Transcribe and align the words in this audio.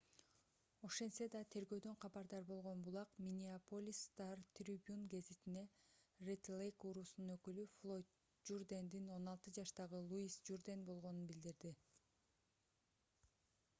ошентсе 0.87 1.25
да 1.33 1.39
тергөөдөн 1.55 1.97
кабардар 2.03 2.45
болгон 2.51 2.79
булак 2.85 3.09
миннеаполис 3.25 3.99
стар 4.05 4.39
трибюн 4.59 5.03
гезитине 5.11 5.65
ред 6.29 6.49
лейк 6.61 6.87
уруусунун 6.91 7.35
өкүлү 7.35 7.65
флойд 7.75 8.17
журдендин 8.51 9.11
16 9.19 9.53
жаштагы 9.59 9.99
луис 10.09 10.39
журден 10.49 10.85
болгонун 10.89 11.29
билдирди 11.33 11.75